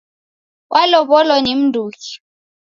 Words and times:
Walow'olo 0.71 1.35
ni 1.43 1.53
mnduki? 1.59 2.11